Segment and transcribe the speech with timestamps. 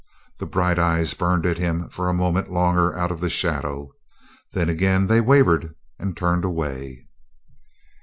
[0.39, 3.91] The bright eyes burned at him for a moment longer out of the shadow.
[4.51, 7.05] Then, again, they wavered, and turned away.